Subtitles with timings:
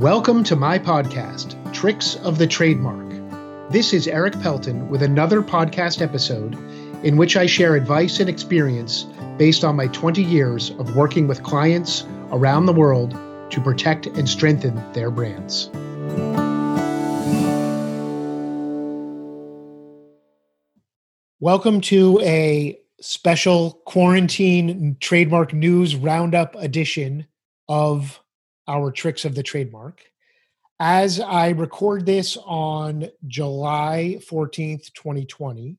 [0.00, 3.72] Welcome to my podcast, Tricks of the Trademark.
[3.72, 6.52] This is Erik Pelton with another podcast episode
[7.02, 9.06] in which I share advice and experience
[9.38, 13.12] based on my 20 years of working with clients around the world
[13.50, 15.70] to protect and strengthen their brands.
[21.40, 27.26] Welcome to a special quarantine trademark news roundup edition
[27.66, 28.20] of
[28.68, 30.02] our tricks of the trademark.
[30.78, 35.76] As I record this on July 14th, 2020,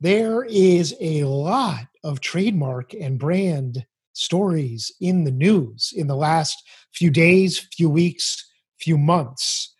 [0.00, 6.62] there is a lot of trademark and brand stories in the news in the last
[6.92, 9.74] few days, few weeks, few months.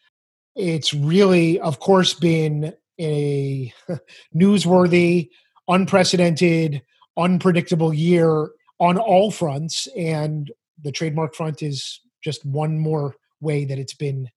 [0.56, 3.72] It's really, of course, been a
[4.34, 5.28] newsworthy,
[5.68, 6.82] unprecedented,
[7.16, 8.50] unpredictable year
[8.80, 9.88] on all fronts.
[9.96, 10.50] And
[10.82, 14.28] the trademark front is just one more way that it's been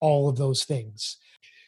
[0.00, 1.16] all of those things.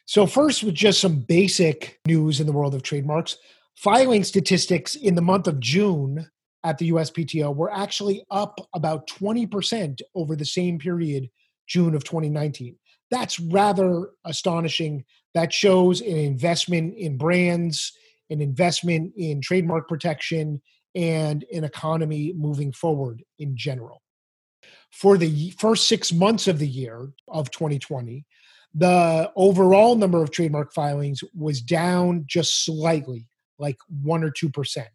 [0.05, 3.37] So, first, with just some basic news in the world of trademarks,
[3.75, 6.29] filing statistics in the month of June
[6.63, 11.29] at the USPTO were actually up about 20% over the same period,
[11.67, 12.75] June of 2019.
[13.09, 15.05] That's rather astonishing.
[15.33, 17.93] That shows an investment in brands,
[18.29, 20.61] an investment in trademark protection,
[20.93, 24.01] and an economy moving forward in general
[24.91, 28.25] for the first six months of the year of 2020,
[28.73, 34.85] the overall number of trademark filings was down just slightly, like one or 2%.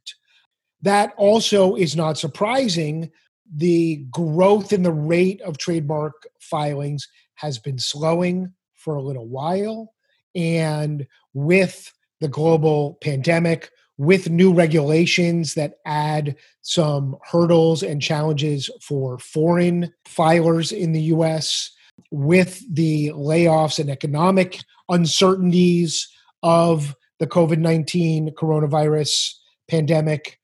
[0.83, 3.11] That also is not surprising.
[3.55, 9.93] The growth in the rate of trademark filings has been slowing for a little while.
[10.35, 19.19] And with the global pandemic, with new regulations that add some hurdles and challenges for
[19.19, 21.71] foreign filers in the US,
[22.11, 26.09] with the layoffs and economic uncertainties
[26.43, 29.33] of the COVID 19 coronavirus
[29.69, 30.39] pandemic.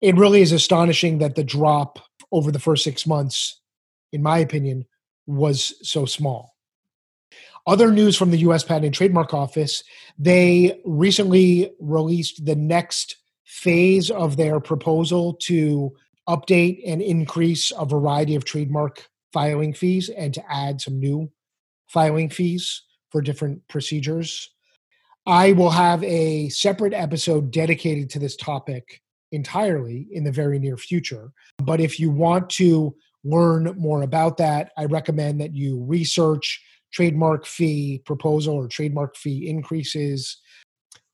[0.00, 1.98] It really is astonishing that the drop
[2.30, 3.60] over the first six months,
[4.12, 4.86] in my opinion,
[5.26, 6.53] was so small.
[7.66, 9.82] Other news from the US Patent and Trademark Office
[10.18, 15.92] they recently released the next phase of their proposal to
[16.28, 21.30] update and increase a variety of trademark filing fees and to add some new
[21.86, 24.50] filing fees for different procedures.
[25.26, 29.00] I will have a separate episode dedicated to this topic
[29.32, 31.32] entirely in the very near future.
[31.58, 36.62] But if you want to learn more about that, I recommend that you research
[36.94, 40.38] trademark fee proposal or trademark fee increases.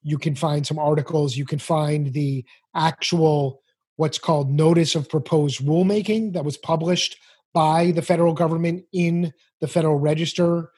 [0.02, 1.36] You can find some articles.
[1.36, 3.62] You can find the actual
[3.96, 7.16] what's called notice of proposed rulemaking that was published
[7.52, 10.70] by the federal government in the Federal Register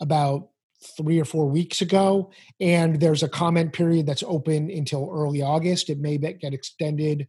[0.00, 0.48] about
[0.96, 2.30] three or four weeks ago.
[2.60, 5.88] And there's a comment period that's open until early August.
[5.88, 7.28] It may get extended,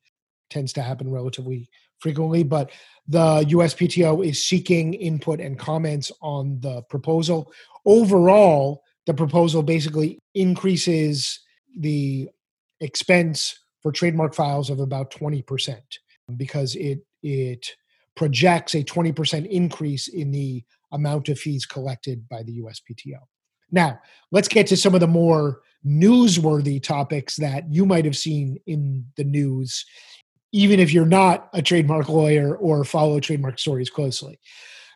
[0.50, 1.70] tends to happen relatively
[2.00, 2.72] frequently, but
[3.08, 7.52] the USPTO is seeking input and comments on the proposal.
[7.86, 11.40] Overall, the proposal basically increases
[11.78, 12.30] the
[12.82, 15.80] expense for trademark files of about 20%
[16.36, 17.76] because it it
[18.16, 23.20] projects a 20% increase in the amount of fees collected by the USPTO.
[23.72, 24.00] Now,
[24.32, 29.06] let's get to some of the more newsworthy topics that you might have seen in
[29.16, 29.86] the news
[30.52, 34.40] even if you're not a trademark lawyer or follow trademark stories closely.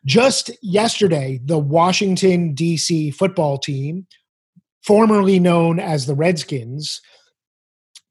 [0.05, 3.11] Just yesterday, the Washington, D.C.
[3.11, 4.07] football team,
[4.83, 7.01] formerly known as the Redskins,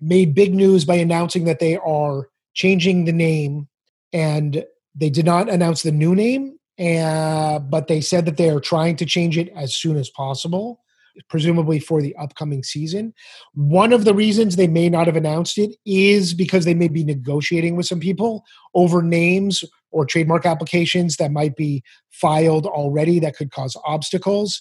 [0.00, 3.69] made big news by announcing that they are changing the name
[4.12, 4.65] and
[4.95, 8.97] they did not announce the new name, uh, but they said that they are trying
[8.97, 10.81] to change it as soon as possible
[11.28, 13.12] presumably for the upcoming season.
[13.54, 17.04] One of the reasons they may not have announced it is because they may be
[17.04, 18.44] negotiating with some people
[18.75, 24.61] over names or trademark applications that might be filed already that could cause obstacles.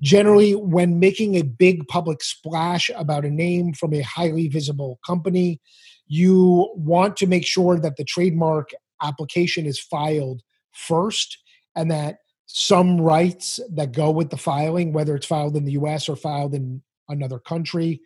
[0.00, 5.60] Generally, when making a big public splash about a name from a highly visible company,
[6.06, 8.70] you want to make sure that the trademark
[9.02, 10.42] application is filed
[10.72, 11.38] first
[11.76, 16.08] and that some rights that go with the filing, whether it's filed in the US
[16.08, 18.00] or filed in another country,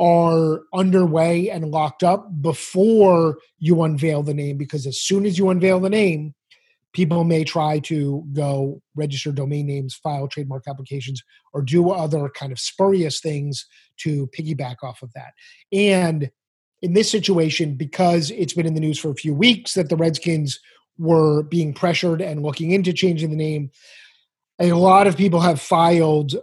[0.00, 4.56] are underway and locked up before you unveil the name.
[4.56, 6.34] Because as soon as you unveil the name,
[6.92, 12.52] people may try to go register domain names, file trademark applications, or do other kind
[12.52, 13.66] of spurious things
[13.98, 15.32] to piggyback off of that.
[15.72, 16.30] And
[16.80, 19.96] in this situation, because it's been in the news for a few weeks that the
[19.96, 20.60] Redskins
[20.98, 23.70] were being pressured and looking into changing the name.
[24.60, 26.34] a lot of people have filed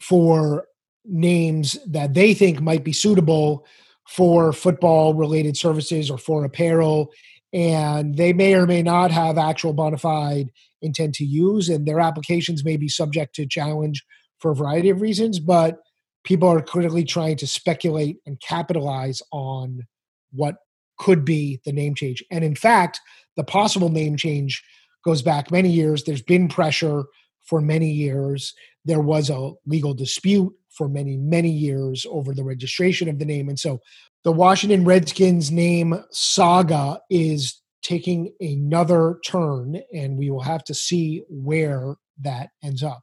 [0.00, 0.66] for
[1.04, 3.64] names that they think might be suitable
[4.08, 7.12] for football related services or for apparel
[7.52, 10.50] and they may or may not have actual bona fide
[10.82, 14.04] intent to use and their applications may be subject to challenge
[14.38, 15.78] for a variety of reasons but
[16.24, 19.86] people are clearly trying to speculate and capitalize on
[20.32, 20.56] what
[21.00, 22.22] could be the name change.
[22.30, 23.00] And in fact
[23.36, 24.62] the possible name change
[25.04, 26.04] goes back many years.
[26.04, 27.04] There's been pressure
[27.40, 28.54] for many years.
[28.84, 33.48] There was a legal dispute for many many years over the registration of the name.
[33.48, 33.80] And so
[34.24, 41.22] the Washington Redskins name saga is taking another turn, and we will have to see
[41.30, 43.02] where that ends up.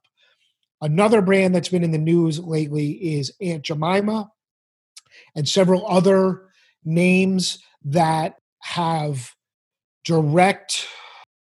[0.81, 4.29] Another brand that's been in the news lately is Aunt Jemima,
[5.35, 6.43] and several other
[6.85, 7.57] names
[7.88, 9.31] that have
[10.04, 10.88] direct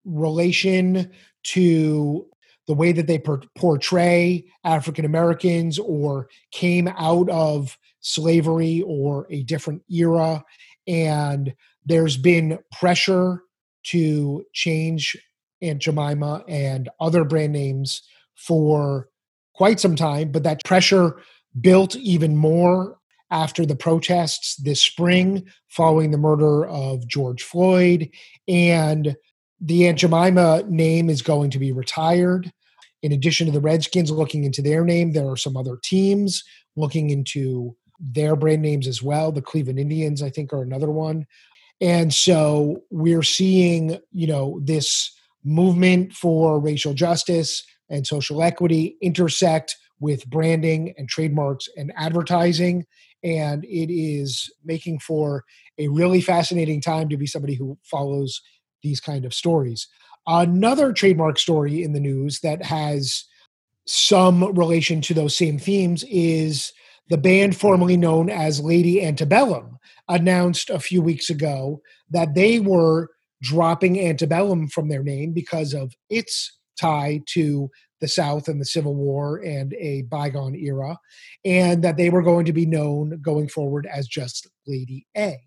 [0.04, 1.10] relation
[1.42, 2.26] to
[2.66, 9.42] the way that they per- portray African Americans or came out of slavery or a
[9.42, 10.44] different era.
[10.86, 11.54] And
[11.84, 13.42] there's been pressure
[13.84, 15.16] to change
[15.62, 18.02] Aunt Jemima and other brand names
[18.34, 19.08] for
[19.54, 21.16] quite some time, but that pressure
[21.60, 22.98] built even more
[23.30, 28.08] after the protests this spring following the murder of George Floyd.
[28.46, 29.16] And
[29.60, 32.52] the Aunt Jemima name is going to be retired.
[33.02, 36.42] In addition to the Redskins looking into their name, there are some other teams
[36.76, 39.32] looking into their brand names as well.
[39.32, 41.26] The Cleveland Indians, I think, are another one.
[41.80, 45.10] And so we're seeing, you know, this
[45.44, 52.86] movement for racial justice and social equity intersect with branding and trademarks and advertising.
[53.24, 55.44] And it is making for
[55.78, 58.40] a really fascinating time to be somebody who follows
[58.82, 59.88] these kind of stories.
[60.26, 63.24] Another trademark story in the news that has
[63.86, 66.72] some relation to those same themes is
[67.08, 69.78] the band formerly known as Lady Antebellum
[70.08, 71.80] announced a few weeks ago
[72.10, 73.08] that they were
[73.42, 77.70] dropping antebellum from their name because of its tie to
[78.04, 80.98] the South and the Civil War and a bygone era,
[81.42, 85.40] and that they were going to be known going forward as just Lady A.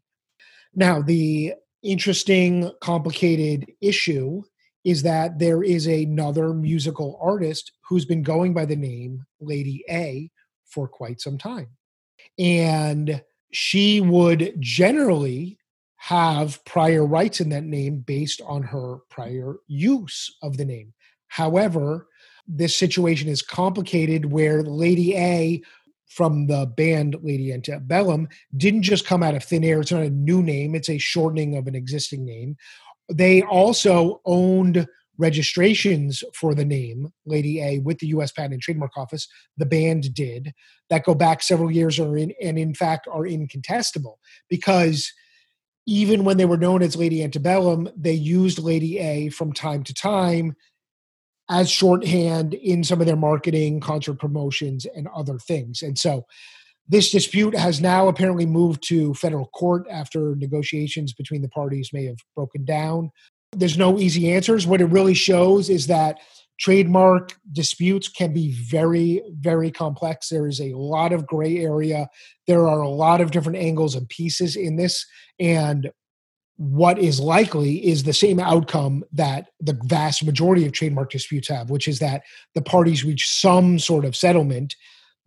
[0.74, 4.42] Now, the interesting, complicated issue
[4.84, 10.32] is that there is another musical artist who's been going by the name Lady A
[10.66, 11.70] for quite some time.
[12.40, 13.22] And
[13.52, 15.60] she would generally
[15.98, 20.96] have prior rights in that name based on her prior use of the name.
[21.28, 22.08] However,
[22.48, 25.62] this situation is complicated where Lady A
[26.08, 29.82] from the band Lady Antebellum didn't just come out of thin air.
[29.82, 32.56] It's not a new name, it's a shortening of an existing name.
[33.12, 38.96] They also owned registrations for the name Lady A with the US Patent and Trademark
[38.98, 39.28] Office.
[39.58, 40.54] The band did
[40.90, 45.12] that go back several years are in, and in fact are incontestable because
[45.86, 49.94] even when they were known as Lady Antebellum, they used Lady A from time to
[49.94, 50.56] time
[51.50, 55.82] as shorthand in some of their marketing, concert promotions, and other things.
[55.82, 56.26] And so
[56.90, 62.06] this dispute has now apparently moved to federal court after negotiations between the parties may
[62.06, 63.12] have broken down.
[63.52, 64.68] There's no easy answers.
[64.68, 66.18] What it really shows is that
[66.60, 70.30] trademark disputes can be very, very complex.
[70.30, 72.10] There is a lot of gray area.
[72.48, 75.06] There are a lot of different angles and pieces in this.
[75.40, 75.92] And
[76.58, 81.70] what is likely is the same outcome that the vast majority of trademark disputes have,
[81.70, 82.24] which is that
[82.56, 84.76] the parties reach some sort of settlement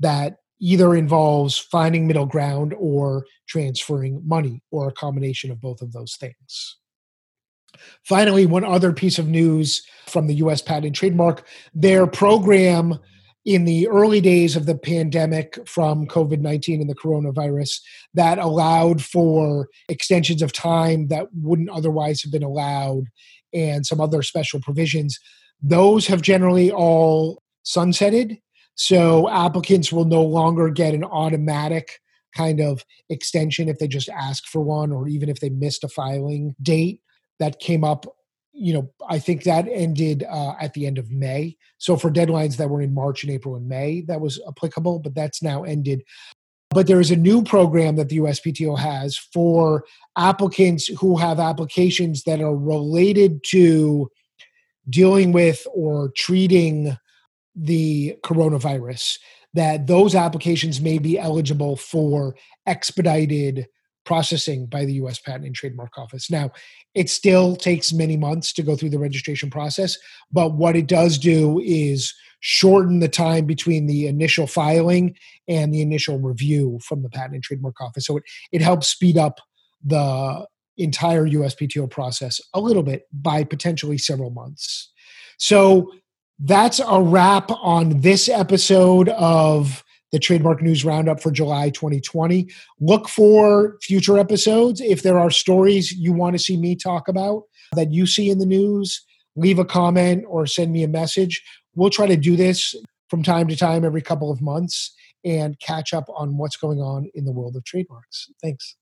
[0.00, 5.92] that either involves finding middle ground or transferring money or a combination of both of
[5.92, 6.76] those things.
[8.04, 12.98] Finally, one other piece of news from the US Patent and Trademark their program
[13.44, 17.80] in the early days of the pandemic from COVID 19 and the coronavirus
[18.14, 23.04] that allowed for extensions of time that wouldn't otherwise have been allowed
[23.52, 25.18] and some other special provisions.
[25.62, 28.40] Those have generally all sunsetted.
[28.74, 32.00] So applicants will no longer get an automatic
[32.36, 35.88] kind of extension if they just ask for one or even if they missed a
[35.88, 37.00] filing date
[37.38, 38.06] that came up
[38.60, 41.56] you know i think that ended uh, at the end of may.
[41.78, 45.14] So for deadlines that were in march and april and may that was applicable but
[45.14, 46.02] that's now ended.
[46.72, 49.84] But there is a new program that the uspto has for
[50.16, 54.08] applicants who have applications that are related to
[54.88, 56.96] dealing with or treating
[57.56, 59.18] the coronavirus
[59.54, 62.36] that those applications may be eligible for
[62.66, 63.66] expedited
[64.10, 66.32] processing by the US Patent and Trademark Office.
[66.32, 66.50] Now,
[66.96, 69.96] it still takes many months to go through the registration process,
[70.32, 75.14] but what it does do is shorten the time between the initial filing
[75.46, 78.04] and the initial review from the Patent and Trademark Office.
[78.04, 79.38] So it, it helps speed up
[79.84, 80.44] the
[80.76, 84.90] entire USPTO process a little bit by potentially several months.
[85.38, 85.92] So
[86.40, 92.48] that's a wrap on this episode of the Trademark News Roundup for July 2020.
[92.80, 94.80] Look for future episodes.
[94.80, 98.38] If there are stories you want to see me talk about that you see in
[98.38, 99.04] the news,
[99.36, 101.42] leave a comment or send me a message.
[101.74, 102.74] We'll try to do this
[103.08, 107.10] from time to time every couple of months and catch up on what's going on
[107.14, 108.30] in the world of trademarks.
[108.42, 108.76] Thanks.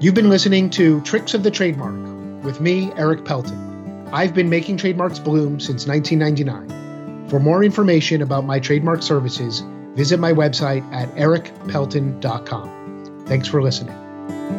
[0.00, 3.67] You've been listening to Tricks of the Trademark with me, Erik Pelton.
[4.12, 7.28] I've been making trademarks bloom since 1999.
[7.28, 9.62] For more information about my trademark services,
[9.94, 13.24] visit my website at erikpelton.com.
[13.26, 14.57] Thanks for listening.